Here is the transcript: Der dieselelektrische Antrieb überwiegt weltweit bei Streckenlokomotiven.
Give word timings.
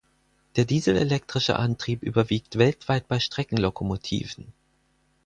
Der 0.55 0.65
dieselelektrische 0.65 1.57
Antrieb 1.59 2.01
überwiegt 2.01 2.57
weltweit 2.57 3.07
bei 3.07 3.19
Streckenlokomotiven. 3.19 4.51